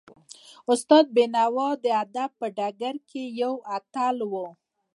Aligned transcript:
استاد 0.71 1.05
بینوا 1.15 1.69
د 1.83 1.85
ادب 2.03 2.29
په 2.39 2.47
ډګر 2.57 2.95
کې 3.09 3.23
یو 3.41 3.53
اتل 3.77 4.15
و. 4.31 4.33